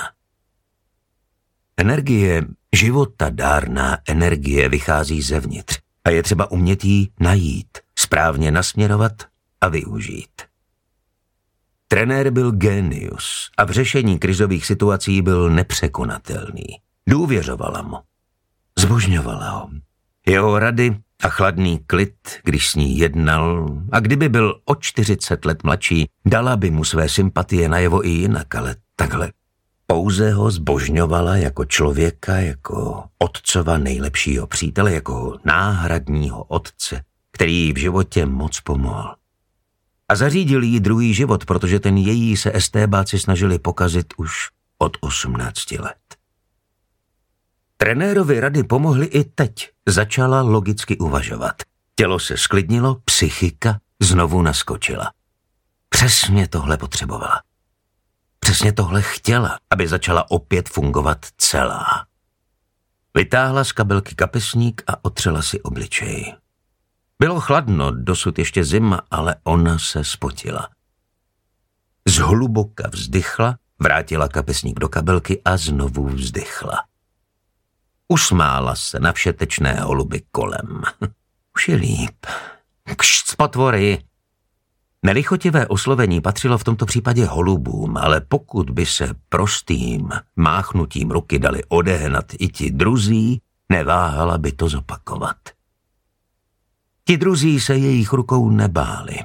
Energie, 1.77 2.43
života 2.75 3.29
dárná 3.29 3.97
energie 4.07 4.69
vychází 4.69 5.21
zevnitř 5.21 5.79
a 6.05 6.09
je 6.09 6.23
třeba 6.23 6.51
umět 6.51 6.83
jí 6.83 7.11
najít, 7.19 7.77
správně 7.95 8.51
nasměrovat 8.51 9.13
a 9.61 9.67
využít. 9.67 10.46
Trenér 11.89 12.29
byl 12.29 12.51
genius 12.51 13.49
a 13.57 13.65
v 13.65 13.71
řešení 13.71 14.19
krizových 14.19 14.65
situací 14.65 15.21
byl 15.21 15.49
nepřekonatelný. 15.49 16.65
Důvěřovala 17.09 17.81
mu. 17.81 17.97
Zbožňovala 18.79 19.49
ho. 19.49 19.69
Jeho 20.25 20.59
rady 20.59 20.97
a 21.23 21.29
chladný 21.29 21.79
klid, 21.87 22.15
když 22.43 22.69
s 22.69 22.75
ní 22.75 22.97
jednal, 22.97 23.67
a 23.91 23.99
kdyby 23.99 24.29
byl 24.29 24.61
o 24.65 24.75
40 24.75 25.45
let 25.45 25.63
mladší, 25.63 26.09
dala 26.25 26.57
by 26.57 26.71
mu 26.71 26.83
své 26.83 27.09
sympatie 27.09 27.69
najevo 27.69 28.05
i 28.05 28.09
jinak, 28.09 28.55
ale 28.55 28.75
takhle. 28.95 29.31
Pouze 29.85 30.31
ho 30.31 30.51
zbožňovala 30.51 31.35
jako 31.35 31.65
člověka, 31.65 32.35
jako 32.35 33.03
otcova 33.17 33.77
nejlepšího 33.77 34.47
přítele, 34.47 34.93
jako 34.93 35.37
náhradního 35.45 36.43
otce, 36.43 37.01
který 37.31 37.73
v 37.73 37.77
životě 37.77 38.25
moc 38.25 38.59
pomohl 38.59 39.15
a 40.09 40.15
zařídil 40.15 40.63
jí 40.63 40.79
druhý 40.79 41.13
život, 41.13 41.45
protože 41.45 41.79
ten 41.79 41.97
její 41.97 42.37
se 42.37 42.51
estébáci 42.55 43.19
snažili 43.19 43.59
pokazit 43.59 44.13
už 44.17 44.49
od 44.77 44.97
18 45.01 45.71
let. 45.71 45.97
Trenérovi 47.77 48.39
rady 48.39 48.63
pomohly 48.63 49.05
i 49.05 49.23
teď. 49.23 49.69
Začala 49.87 50.41
logicky 50.41 50.97
uvažovat. 50.97 51.55
Tělo 51.95 52.19
se 52.19 52.37
sklidnilo, 52.37 52.95
psychika 53.05 53.79
znovu 53.99 54.41
naskočila. 54.41 55.11
Přesně 55.89 56.47
tohle 56.47 56.77
potřebovala. 56.77 57.41
Přesně 58.39 58.73
tohle 58.73 59.01
chtěla, 59.01 59.59
aby 59.69 59.87
začala 59.87 60.31
opět 60.31 60.69
fungovat 60.69 61.25
celá. 61.37 62.05
Vytáhla 63.13 63.63
z 63.63 63.71
kabelky 63.71 64.15
kapesník 64.15 64.83
a 64.87 65.05
otřela 65.05 65.41
si 65.41 65.61
obličej. 65.61 66.35
Bylo 67.19 67.39
chladno, 67.39 67.91
dosud 67.91 68.39
ještě 68.39 68.63
zima, 68.63 69.01
ale 69.11 69.35
ona 69.43 69.79
se 69.79 70.03
spotila. 70.03 70.69
Zhluboka 72.07 72.89
vzdychla, 72.91 73.57
vrátila 73.79 74.27
kapesník 74.27 74.79
do 74.79 74.89
kabelky 74.89 75.41
a 75.45 75.57
znovu 75.57 76.07
vzdychla. 76.07 76.83
Usmála 78.07 78.75
se 78.75 78.99
na 78.99 79.13
všetečné 79.13 79.73
holuby 79.73 80.21
kolem. 80.31 80.81
Už 81.55 81.69
je 81.69 81.75
líp. 81.75 82.25
Kšt, 82.97 83.35
potvory! 83.35 84.03
Nelichotivé 85.05 85.67
oslovení 85.67 86.21
patřilo 86.21 86.57
v 86.57 86.63
tomto 86.63 86.85
případě 86.85 87.25
holubům, 87.25 87.97
ale 87.97 88.21
pokud 88.21 88.69
by 88.69 88.85
se 88.85 89.13
prostým 89.29 90.09
máchnutím 90.35 91.11
ruky 91.11 91.39
dali 91.39 91.63
odehnat 91.67 92.25
i 92.39 92.47
ti 92.47 92.71
druzí, 92.71 93.41
neváhala 93.69 94.37
by 94.37 94.51
to 94.51 94.69
zopakovat. 94.69 95.56
Ti 97.07 97.17
druzí 97.17 97.59
se 97.59 97.77
jejich 97.77 98.13
rukou 98.13 98.49
nebáli. 98.49 99.15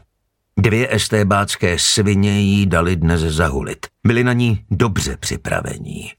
Dvě 0.56 0.94
estébácké 0.94 1.78
svině 1.78 2.40
jí 2.40 2.66
dali 2.66 2.96
dnes 2.96 3.20
zahulit. 3.20 3.86
Byli 4.06 4.24
na 4.24 4.32
ní 4.32 4.64
dobře 4.70 5.16
připravení. 5.16 6.10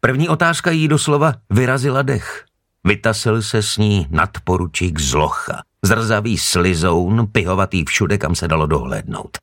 První 0.00 0.28
otázka 0.28 0.70
jí 0.70 0.88
doslova 0.88 1.34
vyrazila 1.50 2.02
dech. 2.02 2.44
Vytasil 2.84 3.42
se 3.42 3.62
s 3.62 3.76
ní 3.76 4.06
nadporučík 4.10 5.00
zlocha, 5.00 5.62
zrzavý 5.82 6.38
slizoun, 6.38 7.26
pihovatý 7.32 7.84
všude, 7.84 8.18
kam 8.18 8.34
se 8.34 8.48
dalo 8.48 8.66
dohlédnout. 8.66 9.38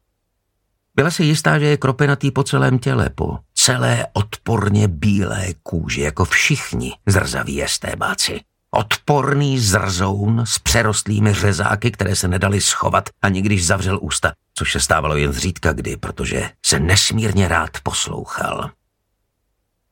Byla 0.95 1.11
si 1.11 1.23
jistá, 1.23 1.59
že 1.59 1.65
je 1.65 1.77
kropenatý 1.77 2.31
po 2.31 2.43
celém 2.43 2.79
těle, 2.79 3.09
po 3.15 3.37
celé 3.53 4.07
odporně 4.13 4.87
bílé 4.87 5.47
kůži, 5.63 6.01
jako 6.01 6.25
všichni 6.25 6.91
zrzaví 7.07 7.63
estébáci. 7.63 8.39
Odporný 8.71 9.59
zrzoun 9.59 10.45
s 10.45 10.59
přerostlými 10.59 11.33
řezáky, 11.33 11.91
které 11.91 12.15
se 12.15 12.27
nedali 12.27 12.61
schovat, 12.61 13.09
ani 13.21 13.41
když 13.41 13.65
zavřel 13.65 13.99
ústa, 14.01 14.33
což 14.55 14.71
se 14.71 14.79
stávalo 14.79 15.15
jen 15.15 15.33
zřídka 15.33 15.73
kdy, 15.73 15.97
protože 15.97 16.49
se 16.65 16.79
nesmírně 16.79 17.47
rád 17.47 17.69
poslouchal. 17.83 18.71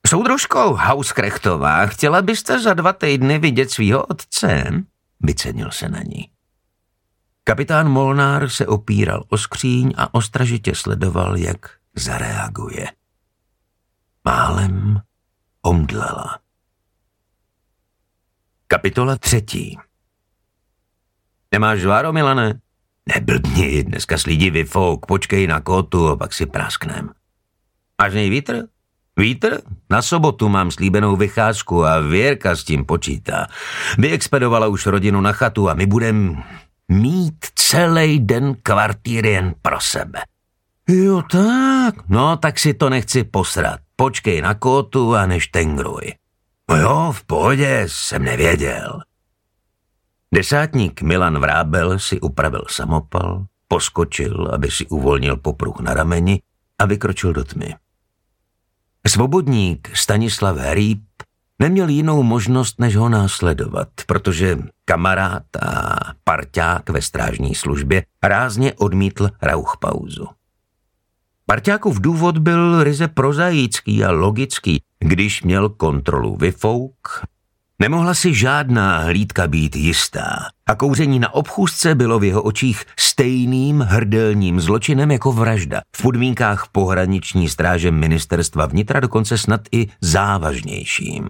Soudružko 0.06 0.74
Hauskrechtová, 0.74 1.86
chtěla 1.86 2.22
byste 2.22 2.60
za 2.60 2.74
dva 2.74 2.92
týdny 2.92 3.38
vidět 3.38 3.70
svýho 3.70 4.06
otce? 4.06 4.64
Vycenil 5.20 5.70
se 5.70 5.88
na 5.88 6.02
ní. 6.02 6.28
Kapitán 7.44 7.88
Molnár 7.88 8.48
se 8.48 8.66
opíral 8.66 9.24
o 9.28 9.38
skříň 9.38 9.94
a 9.96 10.14
ostražitě 10.14 10.74
sledoval, 10.74 11.36
jak 11.36 11.70
zareaguje. 11.96 12.92
Málem 14.24 15.00
omdlela. 15.62 16.38
Kapitola 18.70 19.16
třetí 19.16 19.78
Nemáš 21.52 21.80
žváro, 21.80 22.12
Milane? 22.12 22.60
Neblbni, 23.14 23.84
dneska 23.84 24.18
slídí 24.18 24.50
vyfouk, 24.50 25.06
počkej 25.06 25.46
na 25.46 25.60
kotu 25.60 26.08
a 26.08 26.16
pak 26.16 26.34
si 26.34 26.46
prasknem. 26.46 27.10
Máš 28.02 28.14
nej 28.14 28.30
vítr? 28.30 28.68
Vítr? 29.16 29.64
Na 29.90 30.02
sobotu 30.02 30.48
mám 30.48 30.70
slíbenou 30.70 31.16
vycházku 31.16 31.84
a 31.84 31.98
Věrka 32.00 32.56
s 32.56 32.64
tím 32.64 32.84
počítá. 32.84 33.46
Vyexpedovala 33.98 34.66
už 34.66 34.86
rodinu 34.86 35.20
na 35.20 35.32
chatu 35.32 35.68
a 35.68 35.74
my 35.74 35.86
budem 35.86 36.42
mít 36.88 37.46
celý 37.54 38.20
den 38.20 38.54
kvartír 38.62 39.26
jen 39.26 39.54
pro 39.62 39.80
sebe. 39.80 40.20
Jo 40.88 41.22
tak, 41.30 42.08
no 42.08 42.36
tak 42.36 42.58
si 42.58 42.74
to 42.74 42.90
nechci 42.90 43.24
posrat. 43.24 43.80
Počkej 43.96 44.42
na 44.42 44.54
kotu 44.54 45.16
a 45.16 45.26
neštengruj. 45.26 46.27
No 46.70 46.76
jo, 46.76 47.12
v 47.12 47.24
pohodě, 47.24 47.84
jsem 47.86 48.24
nevěděl. 48.24 49.00
Desátník 50.34 51.02
Milan 51.02 51.38
Vrábel 51.38 51.98
si 51.98 52.20
upravil 52.20 52.64
samopal, 52.70 53.46
poskočil, 53.68 54.50
aby 54.52 54.70
si 54.70 54.86
uvolnil 54.86 55.36
popruh 55.36 55.80
na 55.80 55.94
rameni 55.94 56.42
a 56.78 56.86
vykročil 56.86 57.32
do 57.32 57.44
tmy. 57.44 57.74
Svobodník 59.06 59.96
Stanislav 59.96 60.56
Hříb 60.56 61.04
neměl 61.58 61.88
jinou 61.88 62.22
možnost, 62.22 62.80
než 62.80 62.96
ho 62.96 63.08
následovat, 63.08 63.88
protože 64.06 64.58
kamarád 64.84 65.42
a 65.62 65.98
parťák 66.24 66.90
ve 66.90 67.02
strážní 67.02 67.54
službě 67.54 68.04
rázně 68.22 68.72
odmítl 68.72 69.28
rauchpauzu. 69.42 70.26
Parťákův 71.46 72.00
důvod 72.00 72.38
byl 72.38 72.84
ryze 72.84 73.08
prozaický 73.08 74.04
a 74.04 74.10
logický. 74.10 74.82
Když 75.00 75.42
měl 75.42 75.68
kontrolu 75.68 76.36
vyfouk, 76.36 77.22
nemohla 77.78 78.14
si 78.14 78.34
žádná 78.34 78.98
hlídka 78.98 79.46
být 79.46 79.76
jistá 79.76 80.36
a 80.66 80.74
kouření 80.74 81.18
na 81.18 81.34
obchůzce 81.34 81.94
bylo 81.94 82.18
v 82.18 82.24
jeho 82.24 82.42
očích 82.42 82.84
stejným 82.98 83.80
hrdelním 83.80 84.60
zločinem 84.60 85.10
jako 85.10 85.32
vražda. 85.32 85.80
V 85.96 86.02
podmínkách 86.02 86.68
pohraniční 86.72 87.48
stráže 87.48 87.90
ministerstva 87.90 88.66
vnitra 88.66 89.00
dokonce 89.00 89.38
snad 89.38 89.60
i 89.72 89.86
závažnějším. 90.00 91.28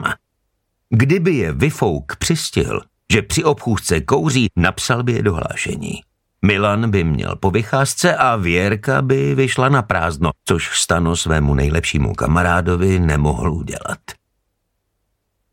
Kdyby 0.91 1.35
je 1.35 1.53
vyfouk 1.53 2.17
přistihl, 2.17 2.81
že 3.13 3.23
při 3.23 3.45
obchůzce 3.45 4.01
kouří, 4.01 4.47
napsal 4.57 5.03
by 5.03 5.13
je 5.13 5.23
dohlášení. 5.23 6.01
Milan 6.43 6.91
by 6.91 7.05
měl 7.05 7.37
po 7.37 7.51
vycházce 7.51 8.17
a 8.17 8.37
Věrka 8.37 9.03
by 9.03 9.35
vyšla 9.35 9.69
na 9.69 9.83
prázdno, 9.83 10.31
což 10.45 10.81
Stano 10.81 11.17
svému 11.17 11.55
nejlepšímu 11.55 12.15
kamarádovi 12.15 13.01
nemohl 13.01 13.53
udělat. 13.53 13.99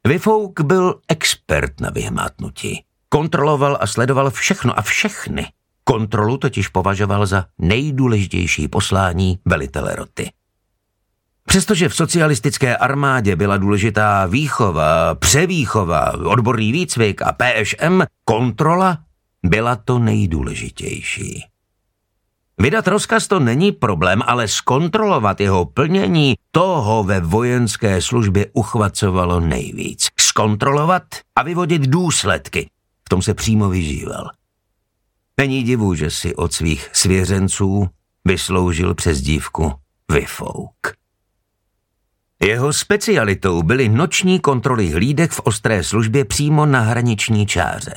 Vyfouk 0.07 0.61
byl 0.61 0.99
expert 1.07 1.81
na 1.81 1.89
vyhmátnutí. 1.89 2.83
Kontroloval 3.09 3.77
a 3.81 3.87
sledoval 3.87 4.31
všechno 4.31 4.79
a 4.79 4.81
všechny. 4.81 5.47
Kontrolu 5.83 6.37
totiž 6.37 6.67
považoval 6.67 7.25
za 7.25 7.45
nejdůležitější 7.57 8.67
poslání 8.67 9.39
velitele 9.45 9.95
roty. 9.95 10.31
Přestože 11.47 11.89
v 11.89 11.95
socialistické 11.95 12.77
armádě 12.77 13.35
byla 13.35 13.57
důležitá 13.57 14.25
výchova, 14.25 15.15
převýchova, 15.15 16.13
odborný 16.13 16.71
výcvik 16.71 17.21
a 17.21 17.31
PŠM, 17.31 18.01
kontrola 18.25 18.97
byla 19.49 19.75
to 19.75 19.99
nejdůležitější. 19.99 21.43
Vydat 22.57 22.87
rozkaz 22.87 23.27
to 23.27 23.39
není 23.39 23.71
problém, 23.71 24.21
ale 24.25 24.47
zkontrolovat 24.47 25.39
jeho 25.39 25.65
plnění 25.65 26.35
toho 26.51 27.03
ve 27.03 27.19
vojenské 27.19 28.01
službě 28.01 28.45
uchvacovalo 28.53 29.39
nejvíc. 29.39 30.07
Zkontrolovat 30.19 31.03
a 31.35 31.43
vyvodit 31.43 31.81
důsledky. 31.81 32.69
V 33.05 33.09
tom 33.09 33.21
se 33.21 33.33
přímo 33.33 33.69
vyžíval. 33.69 34.29
Není 35.37 35.63
divu, 35.63 35.95
že 35.95 36.11
si 36.11 36.35
od 36.35 36.53
svých 36.53 36.89
svěřenců 36.93 37.87
vysloužil 38.25 38.95
přes 38.95 39.21
dívku 39.21 39.73
Vyfouk. 40.11 40.93
Jeho 42.39 42.73
specialitou 42.73 43.63
byly 43.63 43.89
noční 43.89 44.39
kontroly 44.39 44.89
hlídek 44.89 45.31
v 45.31 45.39
ostré 45.43 45.83
službě 45.83 46.25
přímo 46.25 46.65
na 46.65 46.79
hraniční 46.79 47.45
čáře. 47.45 47.93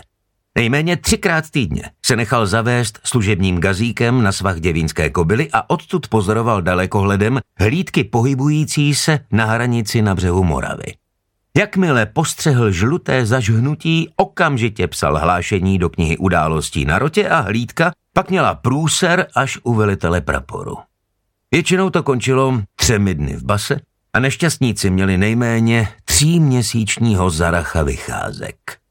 Nejméně 0.59 0.97
třikrát 0.97 1.51
týdně 1.51 1.83
se 2.07 2.17
nechal 2.17 2.47
zavést 2.47 3.01
služebním 3.05 3.61
gazíkem 3.61 4.23
na 4.23 4.33
svah 4.33 4.61
děvínské 4.61 5.11
kobily 5.11 5.49
a 5.53 5.71
odtud 5.71 6.09
pozoroval 6.09 6.63
dalekohledem 6.63 7.41
hlídky 7.59 8.05
pohybující 8.05 8.95
se 8.95 9.21
na 9.33 9.45
hranici 9.45 10.03
na 10.03 10.15
břehu 10.15 10.45
Moravy. 10.45 10.95
Jakmile 11.57 12.07
postřehl 12.07 12.71
žluté 12.71 13.27
zažhnutí, 13.27 14.09
okamžitě 14.17 14.89
psal 14.89 15.19
hlášení 15.19 15.79
do 15.79 15.89
knihy 15.91 16.17
událostí 16.17 16.85
na 16.85 16.99
rotě 16.99 17.29
a 17.29 17.41
hlídka 17.41 17.93
pak 18.13 18.31
měla 18.31 18.55
průser 18.55 19.27
až 19.35 19.59
u 19.63 19.75
velitele 19.75 20.21
praporu. 20.21 20.77
Většinou 21.51 21.91
to 21.91 22.03
končilo 22.03 22.63
třemi 22.77 23.15
dny 23.15 23.37
v 23.37 23.45
base 23.45 23.81
a 24.13 24.21
nešťastníci 24.21 24.91
měli 24.91 25.19
nejméně 25.19 25.89
tříměsíčního 26.05 27.31
zaracha 27.31 27.83
vycházek. 27.83 28.88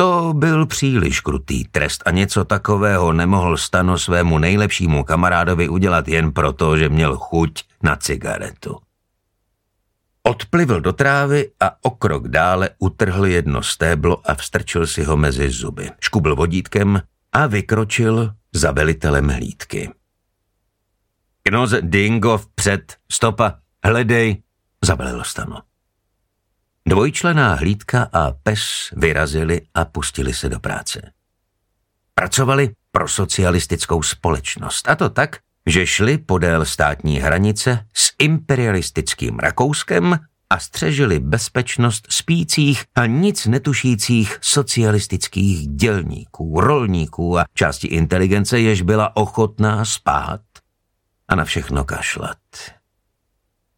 To 0.00 0.32
byl 0.36 0.66
příliš 0.66 1.20
krutý 1.20 1.64
trest 1.64 2.02
a 2.06 2.10
něco 2.10 2.44
takového 2.44 3.12
nemohl 3.12 3.56
Stano 3.56 3.98
svému 3.98 4.38
nejlepšímu 4.38 5.04
kamarádovi 5.04 5.68
udělat 5.68 6.08
jen 6.08 6.32
proto, 6.32 6.76
že 6.76 6.88
měl 6.88 7.16
chuť 7.16 7.64
na 7.82 7.96
cigaretu. 7.96 8.76
Odplivl 10.22 10.80
do 10.80 10.92
trávy 10.92 11.50
a 11.60 11.84
o 11.84 11.90
krok 11.90 12.28
dále 12.28 12.70
utrhl 12.78 13.26
jedno 13.26 13.62
stéblo 13.62 14.30
a 14.30 14.34
vstrčil 14.34 14.86
si 14.86 15.04
ho 15.04 15.16
mezi 15.16 15.50
zuby. 15.50 15.90
Škubl 16.00 16.36
vodítkem 16.36 17.02
a 17.32 17.46
vykročil 17.46 18.34
za 18.52 18.72
velitelem 18.72 19.28
hlídky. 19.28 19.90
Knoz 21.42 21.74
Dingo 21.80 22.38
vpřed, 22.38 22.96
stopa, 23.12 23.54
hledej, 23.84 24.42
zabalil 24.84 25.24
Stano. 25.24 25.69
Dvojčlená 26.90 27.54
hlídka 27.54 28.08
a 28.12 28.30
pes 28.42 28.60
vyrazili 28.96 29.60
a 29.74 29.84
pustili 29.84 30.34
se 30.34 30.48
do 30.48 30.60
práce. 30.60 31.12
Pracovali 32.14 32.70
pro 32.90 33.08
socialistickou 33.08 34.02
společnost 34.02 34.88
a 34.88 34.96
to 34.96 35.10
tak, 35.10 35.36
že 35.66 35.86
šli 35.86 36.18
podél 36.18 36.64
státní 36.64 37.18
hranice 37.18 37.86
s 37.94 38.12
imperialistickým 38.18 39.38
Rakouskem 39.38 40.18
a 40.50 40.58
střežili 40.58 41.18
bezpečnost 41.18 42.06
spících 42.10 42.84
a 42.94 43.06
nic 43.06 43.46
netušících 43.46 44.38
socialistických 44.40 45.68
dělníků, 45.68 46.60
rolníků 46.60 47.38
a 47.38 47.44
části 47.54 47.86
inteligence, 47.86 48.60
jež 48.60 48.82
byla 48.82 49.16
ochotná 49.16 49.84
spát 49.84 50.40
a 51.28 51.34
na 51.34 51.44
všechno 51.44 51.84
kašlat. 51.84 52.38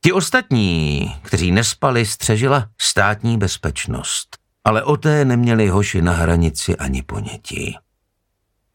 Ti 0.04 0.12
ostatní, 0.12 1.16
kteří 1.22 1.50
nespali, 1.50 2.06
střežila 2.06 2.68
státní 2.80 3.38
bezpečnost, 3.38 4.38
ale 4.64 4.82
o 4.82 4.96
té 4.96 5.24
neměli 5.24 5.68
hoši 5.68 6.02
na 6.02 6.12
hranici 6.12 6.76
ani 6.76 7.02
ponětí. 7.02 7.78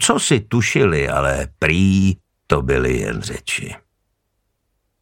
Co 0.02 0.20
si 0.20 0.40
tušili, 0.40 1.10
ale 1.10 1.48
prý 1.60 2.16
to 2.48 2.62
byly 2.62 2.98
jen 2.98 3.22
řeči. 3.22 3.76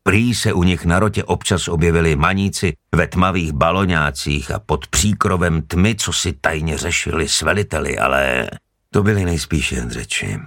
Prý 0.03 0.35
se 0.35 0.53
u 0.53 0.63
nich 0.63 0.85
na 0.85 0.99
rotě 0.99 1.23
občas 1.23 1.67
objevili 1.67 2.15
maníci 2.15 2.73
ve 2.95 3.07
tmavých 3.07 3.51
baloňácích 3.51 4.51
a 4.51 4.59
pod 4.59 4.87
příkrovem 4.87 5.61
tmy, 5.61 5.95
co 5.95 6.13
si 6.13 6.33
tajně 6.33 6.77
řešili 6.77 7.29
s 7.29 7.41
veliteli, 7.41 7.97
ale 7.97 8.49
to 8.89 9.03
byly 9.03 9.25
nejspíš 9.25 9.71
jen 9.71 9.89
řeči. 9.89 10.39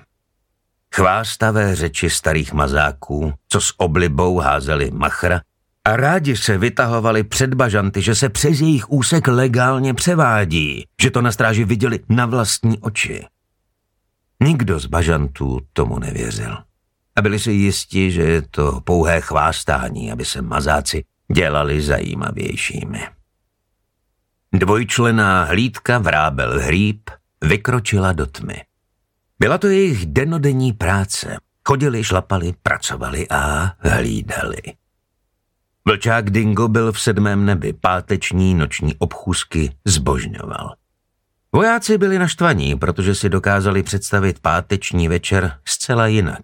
chvástavé 0.95 1.77
řeči 1.77 2.11
starých 2.11 2.53
mazáků, 2.53 3.33
co 3.49 3.61
s 3.61 3.75
oblibou 3.77 4.39
házeli 4.39 4.91
machra 4.91 5.41
a 5.89 5.97
rádi 5.97 6.37
se 6.37 6.59
vytahovali 6.59 7.25
před 7.25 7.55
bažanty, 7.55 8.03
že 8.03 8.15
se 8.15 8.29
přes 8.29 8.61
jejich 8.61 8.91
úsek 8.91 9.29
legálně 9.29 9.95
převádí, 9.95 10.85
že 11.03 11.11
to 11.11 11.23
na 11.23 11.33
stráži 11.33 11.65
viděli 11.65 12.01
na 12.09 12.27
vlastní 12.27 12.79
oči. 12.79 13.25
Nikdo 14.43 14.79
z 14.79 14.87
bažantů 14.87 15.61
tomu 15.73 15.99
nevěřil. 15.99 16.57
A 17.17 17.23
byli 17.23 17.39
si 17.39 17.53
jisti, 17.53 18.11
že 18.11 18.23
je 18.23 18.43
to 18.43 18.81
pouhé 18.81 19.21
chvástání, 19.21 20.13
aby 20.13 20.25
se 20.25 20.43
mazáci 20.43 21.05
dělali 21.33 21.81
zajímavějšími. 21.81 23.01
Dvojčlená 24.53 25.45
hlídka 25.45 25.99
vrábel 25.99 26.61
hříb 26.61 27.11
vykročila 27.45 28.13
do 28.13 28.27
tmy. 28.27 28.63
Byla 29.39 29.59
to 29.59 29.67
jejich 29.67 30.07
denodenní 30.07 30.73
práce. 30.73 31.37
Chodili, 31.69 32.05
šlapali, 32.05 32.55
pracovali 32.63 33.29
a 33.29 33.73
hlídali. 33.79 34.63
Vlčák 35.89 36.31
Dingo 36.31 36.69
byl 36.69 36.93
v 36.93 37.01
sedmém 37.01 37.45
nebi, 37.45 37.73
páteční 37.73 38.55
noční 38.55 38.95
obchůzky 38.99 39.73
zbožňoval. 39.85 40.75
Vojáci 41.53 41.99
byli 41.99 42.19
naštvaní, 42.19 42.77
protože 42.77 43.15
si 43.15 43.29
dokázali 43.29 43.83
představit 43.83 44.39
páteční 44.39 45.09
večer 45.09 45.59
zcela 45.65 46.07
jinak. 46.07 46.43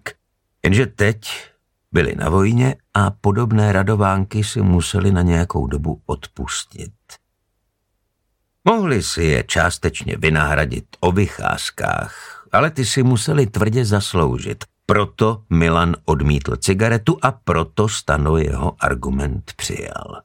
Jenže 0.63 0.85
teď 0.85 1.49
byli 1.91 2.15
na 2.15 2.29
vojně 2.29 2.75
a 2.93 3.11
podobné 3.11 3.71
radovánky 3.71 4.43
si 4.43 4.61
museli 4.61 5.11
na 5.11 5.21
nějakou 5.21 5.67
dobu 5.67 6.01
odpustit. 6.05 6.93
Mohli 8.63 9.03
si 9.03 9.23
je 9.23 9.43
částečně 9.43 10.15
vynahradit 10.17 10.85
o 10.99 11.11
vycházkách, 11.11 12.47
ale 12.51 12.71
ty 12.71 12.85
si 12.85 13.03
museli 13.03 13.47
tvrdě 13.47 13.85
zasloužit. 13.85 14.65
Proto 14.85 15.43
Milan 15.49 15.95
odmítl 16.05 16.55
cigaretu 16.55 17.17
a 17.21 17.31
proto 17.31 17.89
Stano 17.89 18.37
jeho 18.37 18.75
argument 18.79 19.53
přijal. 19.55 20.21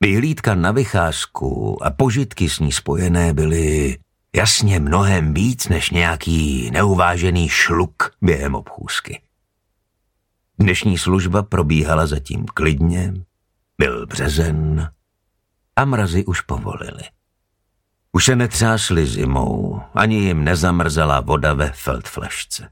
Vyhlídka 0.00 0.54
na 0.54 0.70
vycházku 0.72 1.78
a 1.84 1.90
požitky 1.90 2.48
s 2.48 2.58
ní 2.58 2.72
spojené 2.72 3.34
byly 3.34 3.98
jasně 4.36 4.80
mnohem 4.80 5.34
víc 5.34 5.68
než 5.68 5.90
nějaký 5.90 6.70
neuvážený 6.70 7.48
šluk 7.48 8.14
během 8.22 8.54
obchůzky. 8.54 9.22
Dnešní 10.58 10.98
služba 10.98 11.42
probíhala 11.42 12.06
zatím 12.06 12.46
klidně, 12.46 13.14
byl 13.78 14.06
březen 14.06 14.90
a 15.76 15.84
mrazy 15.84 16.24
už 16.24 16.40
povolili. 16.40 17.02
Už 18.12 18.24
se 18.24 18.36
netřásli 18.36 19.06
zimou, 19.06 19.82
ani 19.94 20.16
jim 20.16 20.44
nezamrzela 20.44 21.20
voda 21.20 21.54
ve 21.54 21.72
feldflešce. 21.72 22.68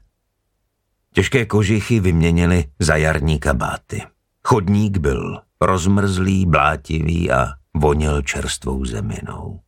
Těžké 1.13 1.45
kožichy 1.45 1.99
vyměnili 1.99 2.65
za 2.79 2.95
jarní 2.95 3.39
kabáty. 3.39 4.01
Chodník 4.43 4.97
byl 4.97 5.41
rozmrzlý, 5.61 6.45
blátivý 6.45 7.31
a 7.31 7.47
voněl 7.77 8.21
čerstvou 8.21 8.85
zeminou. 8.85 9.59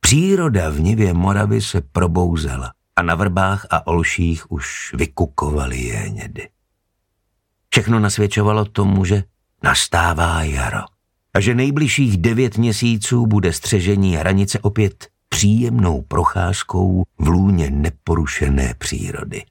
Příroda 0.00 0.70
v 0.70 0.80
Nivě 0.80 1.14
Moravy 1.14 1.60
se 1.60 1.80
probouzela 1.80 2.72
a 2.96 3.02
na 3.02 3.14
vrbách 3.14 3.66
a 3.70 3.86
olších 3.86 4.52
už 4.52 4.94
vykukovaly 4.94 5.78
jénědy. 5.80 6.48
Všechno 7.68 8.00
nasvědčovalo 8.00 8.64
tomu, 8.64 9.04
že 9.04 9.24
nastává 9.62 10.42
jaro 10.42 10.84
a 11.34 11.40
že 11.40 11.54
nejbližších 11.54 12.18
devět 12.18 12.58
měsíců 12.58 13.26
bude 13.26 13.52
střežení 13.52 14.16
hranice 14.16 14.58
opět 14.58 15.08
příjemnou 15.28 16.02
procházkou 16.02 17.02
v 17.18 17.28
lůně 17.28 17.70
neporušené 17.70 18.74
přírody. 18.78 19.42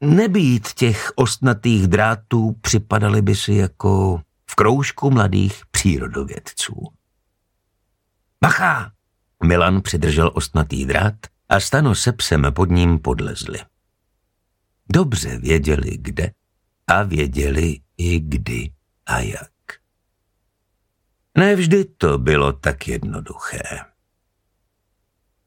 Nebýt 0.00 0.72
těch 0.72 1.12
ostnatých 1.14 1.86
drátů 1.86 2.52
připadaly 2.60 3.22
by 3.22 3.34
si 3.34 3.52
jako 3.52 4.22
v 4.50 4.54
kroužku 4.54 5.10
mladých 5.10 5.62
přírodovědců. 5.70 6.74
Bacha! 8.40 8.92
Milan 9.44 9.82
přidržel 9.82 10.30
ostnatý 10.34 10.84
drát 10.84 11.14
a 11.48 11.60
Stano 11.60 11.94
se 11.94 12.12
psem 12.12 12.42
pod 12.50 12.70
ním 12.70 12.98
podlezli. 12.98 13.58
Dobře 14.92 15.38
věděli, 15.38 15.98
kde 16.00 16.30
a 16.86 17.02
věděli 17.02 17.80
i 17.96 18.20
kdy 18.20 18.70
a 19.06 19.18
jak. 19.18 19.50
Nevždy 21.38 21.84
to 21.84 22.18
bylo 22.18 22.52
tak 22.52 22.88
jednoduché. 22.88 23.60